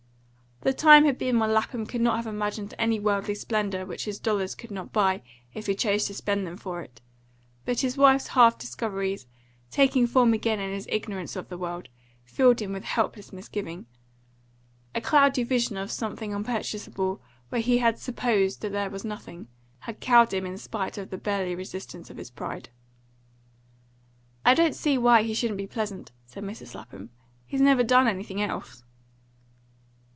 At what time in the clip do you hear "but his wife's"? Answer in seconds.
7.65-8.27